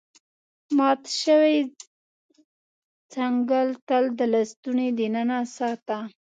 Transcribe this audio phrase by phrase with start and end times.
[0.77, 1.55] مات شوی
[3.13, 5.97] څنګل تل د لستوڼي دننه ساته.